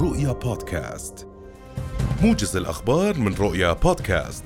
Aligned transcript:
رؤيا 0.00 0.32
بودكاست. 0.32 1.26
موجز 2.22 2.56
الأخبار 2.56 3.18
من 3.18 3.34
رؤيا 3.34 3.72
بودكاست. 3.72 4.44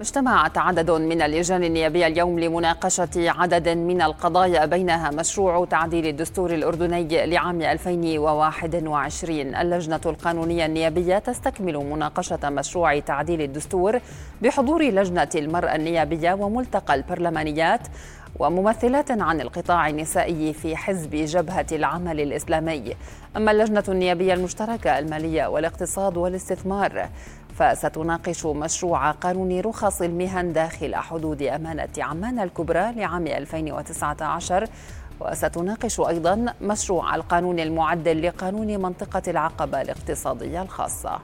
اجتمعت 0.00 0.58
عدد 0.58 0.90
من 0.90 1.22
اللجان 1.22 1.64
النيابية 1.64 2.06
اليوم 2.06 2.40
لمناقشة 2.40 3.08
عدد 3.16 3.68
من 3.68 4.02
القضايا 4.02 4.66
بينها 4.66 5.10
مشروع 5.10 5.64
تعديل 5.64 6.06
الدستور 6.06 6.54
الأردني 6.54 7.26
لعام 7.26 7.62
2021 7.62 9.54
اللجنة 9.54 10.00
القانونية 10.06 10.66
النيابية 10.66 11.18
تستكمل 11.18 11.76
مناقشة 11.76 12.50
مشروع 12.50 12.98
تعديل 12.98 13.42
الدستور 13.42 14.00
بحضور 14.42 14.82
لجنة 14.82 15.28
المرأة 15.34 15.74
النيابية 15.74 16.32
وملتقى 16.32 16.94
البرلمانيات. 16.94 17.80
وممثلات 18.38 19.10
عن 19.10 19.40
القطاع 19.40 19.88
النسائي 19.88 20.52
في 20.52 20.76
حزب 20.76 21.10
جبهة 21.10 21.66
العمل 21.72 22.20
الإسلامي. 22.20 22.96
أما 23.36 23.50
اللجنة 23.50 23.84
النيابية 23.88 24.34
المشتركة 24.34 24.98
المالية 24.98 25.46
والاقتصاد 25.46 26.16
والاستثمار 26.16 27.08
فستناقش 27.58 28.46
مشروع 28.46 29.10
قانون 29.10 29.60
رخص 29.60 30.02
المهن 30.02 30.52
داخل 30.52 30.94
حدود 30.96 31.42
أمانة 31.42 31.88
عمان 31.98 32.38
الكبرى 32.38 32.92
لعام 32.92 33.26
2019 33.26 34.68
وستناقش 35.20 36.00
أيضا 36.00 36.46
مشروع 36.60 37.14
القانون 37.14 37.60
المعدل 37.60 38.22
لقانون 38.26 38.82
منطقة 38.82 39.22
العقبة 39.28 39.80
الاقتصادية 39.80 40.62
الخاصة. 40.62 41.18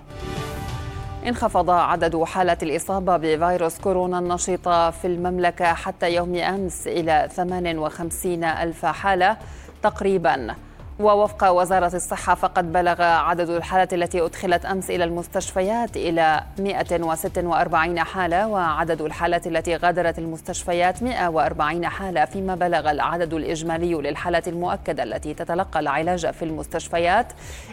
انخفض 1.26 1.70
عدد 1.70 2.22
حالات 2.22 2.62
الإصابة 2.62 3.16
بفيروس 3.16 3.78
كورونا 3.78 4.18
النشيطة 4.18 4.90
في 4.90 5.06
المملكة 5.06 5.64
حتى 5.64 6.14
يوم 6.14 6.34
أمس 6.34 6.86
إلى 6.86 7.28
58 7.36 8.44
ألف 8.44 8.86
حالة 8.86 9.36
تقريباً. 9.82 10.54
ووفق 11.00 11.50
وزارة 11.50 11.96
الصحة 11.96 12.34
فقد 12.34 12.72
بلغ 12.72 13.02
عدد 13.02 13.50
الحالات 13.50 13.94
التي 13.94 14.24
أدخلت 14.24 14.64
أمس 14.64 14.90
إلى 14.90 15.04
المستشفيات 15.04 15.96
إلى 15.96 16.42
146 16.58 17.98
حالة 17.98 18.46
وعدد 18.46 19.02
الحالات 19.02 19.46
التي 19.46 19.76
غادرت 19.76 20.18
المستشفيات 20.18 21.02
140 21.02 21.86
حالة 21.86 22.24
فيما 22.24 22.54
بلغ 22.54 22.90
العدد 22.90 23.34
الإجمالي 23.34 23.94
للحالات 23.94 24.48
المؤكدة 24.48 25.02
التي 25.02 25.34
تتلقى 25.34 25.80
العلاج 25.80 26.30
في 26.30 26.44
المستشفيات 26.44 27.26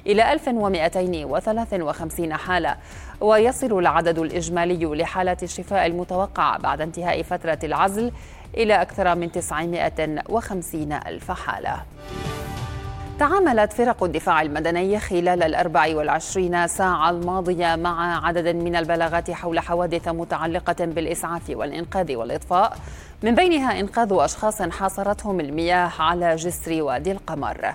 إلى 0.05 0.33
1253 0.33 2.33
حالة 2.33 2.75
ويصل 3.21 3.79
العدد 3.79 4.19
الإجمالي 4.19 4.85
لحالات 4.85 5.43
الشفاء 5.43 5.85
المتوقعة 5.85 6.59
بعد 6.59 6.81
انتهاء 6.81 7.23
فترة 7.23 7.59
العزل 7.63 8.11
إلى 8.57 8.81
أكثر 8.81 9.15
من 9.15 9.31
950 9.31 10.93
ألف 10.93 11.31
حالة. 11.31 11.81
تعاملت 13.19 13.73
فرق 13.73 14.03
الدفاع 14.03 14.41
المدني 14.41 14.99
خلال 14.99 15.43
الأربع 15.43 15.95
والعشرين 15.95 16.67
ساعة 16.67 17.09
الماضية 17.09 17.75
مع 17.75 18.27
عدد 18.27 18.47
من 18.47 18.75
البلاغات 18.75 19.31
حول 19.31 19.59
حوادث 19.59 20.07
متعلقة 20.07 20.85
بالإسعاف 20.85 21.49
والإنقاذ 21.49 22.15
والإطفاء. 22.15 22.77
من 23.23 23.35
بينها 23.35 23.79
إنقاذ 23.79 24.07
أشخاص 24.11 24.61
حاصرتهم 24.61 25.39
المياه 25.39 25.91
على 25.99 26.35
جسر 26.35 26.81
وادي 26.81 27.11
القمر. 27.11 27.73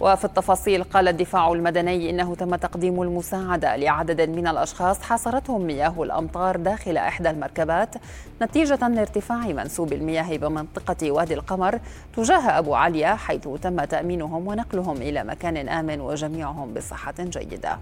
وفي 0.00 0.24
التفاصيل 0.24 0.82
قال 0.84 1.08
الدفاع 1.08 1.52
المدني 1.52 2.10
إنه 2.10 2.34
تم 2.34 2.54
تقديم 2.54 3.02
المساعدة 3.02 3.76
لعدد 3.76 4.20
من 4.30 4.46
الأشخاص 4.46 5.02
حاصرتهم 5.02 5.62
مياه 5.62 6.02
الأمطار 6.02 6.56
داخل 6.56 6.96
إحدى 6.96 7.30
المركبات 7.30 7.94
نتيجة 8.42 8.88
لارتفاع 8.88 9.46
منسوب 9.46 9.92
المياه 9.92 10.36
بمنطقة 10.36 11.10
وادي 11.10 11.34
القمر 11.34 11.80
تجاه 12.16 12.58
أبو 12.58 12.74
عليا 12.74 13.14
حيث 13.14 13.48
تم 13.62 13.84
تأمينهم 13.84 14.48
ونقلهم 14.48 14.96
إلى 14.96 15.24
مكان 15.24 15.68
آمن 15.68 16.00
وجميعهم 16.00 16.74
بصحة 16.74 17.14
جيدة. 17.18 17.78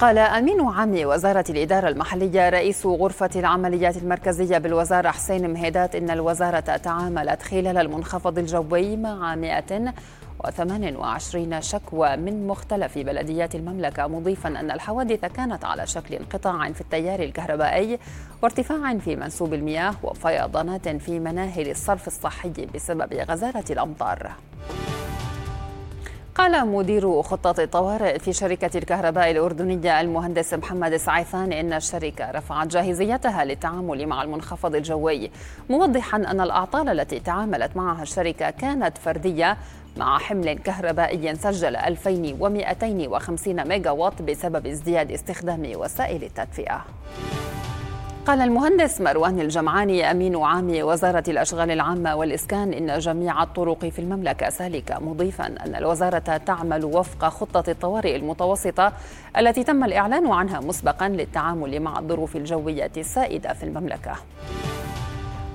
قال 0.00 0.18
أمين 0.18 0.60
عام 0.60 0.94
وزارة 1.04 1.44
الإدارة 1.50 1.88
المحلية 1.88 2.48
رئيس 2.48 2.86
غرفة 2.86 3.30
العمليات 3.36 3.96
المركزية 3.96 4.58
بالوزارة 4.58 5.10
حسين 5.10 5.52
مهيدات 5.52 5.94
إن 5.94 6.10
الوزارة 6.10 6.60
تعاملت 6.60 7.42
خلال 7.42 7.78
المنخفض 7.78 8.38
الجوي 8.38 8.96
مع 8.96 9.34
100 9.34 9.94
و28 10.46 11.58
شكوى 11.60 12.16
من 12.16 12.46
مختلف 12.46 12.98
بلديات 12.98 13.54
المملكة 13.54 14.06
مضيفا 14.06 14.48
أن 14.48 14.70
الحوادث 14.70 15.24
كانت 15.24 15.64
على 15.64 15.86
شكل 15.86 16.14
انقطاع 16.14 16.72
في 16.72 16.80
التيار 16.80 17.20
الكهربائي 17.20 17.98
وارتفاع 18.42 18.98
في 18.98 19.16
منسوب 19.16 19.54
المياه 19.54 19.94
وفيضانات 20.02 20.88
في 20.88 21.18
مناهل 21.20 21.70
الصرف 21.70 22.06
الصحي 22.06 22.66
بسبب 22.74 23.14
غزارة 23.14 23.64
الأمطار. 23.70 24.32
قال 26.34 26.68
مدير 26.68 27.22
خطة 27.22 27.62
الطوارئ 27.62 28.18
في 28.18 28.32
شركة 28.32 28.78
الكهرباء 28.78 29.30
الأردنية 29.30 30.00
المهندس 30.00 30.54
محمد 30.54 30.96
سعيثان 30.96 31.52
إن 31.52 31.72
الشركة 31.72 32.30
رفعت 32.30 32.66
جاهزيتها 32.66 33.44
للتعامل 33.44 34.06
مع 34.06 34.22
المنخفض 34.22 34.74
الجوي 34.74 35.30
موضحا 35.70 36.16
أن 36.16 36.40
الأعطال 36.40 36.88
التي 36.88 37.20
تعاملت 37.20 37.76
معها 37.76 38.02
الشركة 38.02 38.50
كانت 38.50 38.98
فردية 38.98 39.56
مع 39.96 40.18
حمل 40.18 40.58
كهربائي 40.58 41.34
سجل 41.34 41.76
2250 41.76 43.68
ميجا 43.68 43.90
واط 43.90 44.22
بسبب 44.22 44.66
ازدياد 44.66 45.12
استخدام 45.12 45.72
وسائل 45.74 46.22
التدفئة. 46.24 46.84
قال 48.26 48.40
المهندس 48.40 49.00
مروان 49.00 49.40
الجمعاني 49.40 50.10
أمين 50.10 50.36
عام 50.36 50.70
وزارة 50.82 51.24
الأشغال 51.28 51.70
العامة 51.70 52.16
والإسكان 52.16 52.72
إن 52.72 52.98
جميع 52.98 53.42
الطرق 53.42 53.84
في 53.86 53.98
المملكة 53.98 54.50
سالكه 54.50 54.98
مضيفا 54.98 55.46
أن 55.46 55.74
الوزارة 55.74 56.36
تعمل 56.36 56.84
وفق 56.84 57.28
خطة 57.28 57.70
الطوارئ 57.70 58.16
المتوسطة 58.16 58.92
التي 59.38 59.64
تم 59.64 59.84
الإعلان 59.84 60.32
عنها 60.32 60.60
مسبقا 60.60 61.08
للتعامل 61.08 61.80
مع 61.80 61.98
الظروف 61.98 62.36
الجوية 62.36 62.92
السائدة 62.96 63.52
في 63.52 63.62
المملكة. 63.62 64.16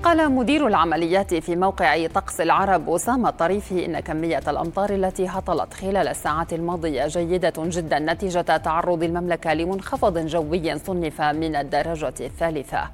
قال 0.08 0.32
مدير 0.32 0.68
العمليات 0.68 1.34
في 1.34 1.56
موقع 1.56 2.08
طقس 2.08 2.42
العرب 2.42 2.90
أسامة 2.90 3.30
الطريفي 3.30 3.86
إن 3.86 4.00
كمية 4.00 4.42
الأمطار 4.48 4.90
التي 4.90 5.28
هطلت 5.28 5.74
خلال 5.74 6.08
الساعات 6.08 6.54
الماضية 6.54 7.08
جيدة 7.08 7.54
جدا 7.58 8.00
نتيجة 8.00 8.42
تعرض 8.42 9.04
المملكة 9.04 9.54
لمنخفض 9.54 10.18
جوي 10.18 10.80
صنف 10.80 11.22
من 11.22 11.56
الدرجة 11.56 12.14
الثالثة. 12.22 12.90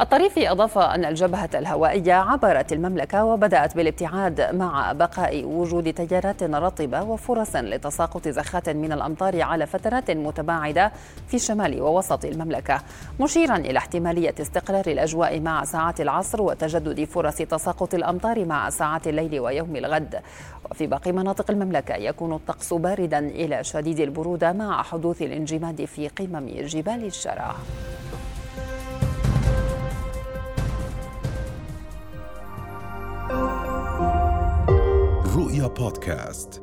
الطريفي 0.00 0.50
أضاف 0.50 0.78
أن 0.78 1.04
الجبهة 1.04 1.50
الهوائية 1.54 2.12
عبرت 2.14 2.72
المملكة 2.72 3.24
وبدأت 3.24 3.76
بالابتعاد 3.76 4.54
مع 4.54 4.92
بقاء 4.92 5.44
وجود 5.44 5.92
تيارات 5.92 6.42
رطبة 6.42 7.02
وفرص 7.02 7.56
لتساقط 7.56 8.28
زخات 8.28 8.68
من 8.68 8.92
الأمطار 8.92 9.42
على 9.42 9.66
فترات 9.66 10.10
متباعدة 10.10 10.92
في 11.28 11.38
شمال 11.38 11.82
ووسط 11.82 12.24
المملكة. 12.24 12.80
مشيرا 13.20 13.56
إلى 13.56 13.78
احتمالية 13.78 14.34
استقرار 14.40 14.84
الأجواء 14.86 15.40
مع 15.40 15.64
ساعات 15.64 16.00
العصر 16.00 16.42
وتجدد 16.42 17.04
فرص 17.04 17.36
تساقط 17.36 17.94
الأمطار 17.94 18.44
مع 18.44 18.70
ساعات 18.70 19.08
الليل 19.08 19.40
ويوم 19.40 19.76
الغد. 19.76 20.20
وفي 20.70 20.86
باقي 20.86 21.12
مناطق 21.12 21.50
المملكة 21.50 21.94
يكون 21.94 22.32
الطقس 22.32 22.74
باردا 22.74 23.18
إلى 23.18 23.64
شديد 23.64 24.00
البرودة 24.00 24.52
مع 24.52 24.82
حدوث 24.82 25.22
الانجماد 25.22 25.84
في 25.84 26.08
قمم 26.08 26.46
جبال 26.48 27.04
الشرع. 27.04 27.54
رؤيا 35.62 35.74
بودكاست 35.74 36.61